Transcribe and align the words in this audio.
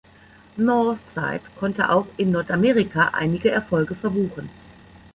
Northside 0.57 1.43
konnte 1.59 1.91
auch 1.91 2.07
in 2.17 2.31
Nordamerika 2.31 3.09
einige 3.13 3.51
Erfolge 3.51 3.93
verbuchen. 3.93 4.49